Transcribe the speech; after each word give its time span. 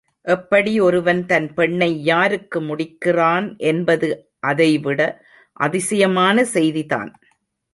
எப்படி 0.25 0.79
ஒருவன் 0.79 1.25
தன் 1.25 1.53
பெண்னை 1.53 1.89
யாருக்கு 2.03 2.61
முடிக்கிறான் 2.61 3.57
என்பது 3.57 4.09
அதைவிட, 4.39 4.99
அதிசயமான 5.59 6.43
செய்திதான். 6.53 7.11